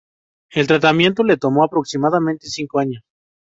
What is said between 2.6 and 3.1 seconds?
años.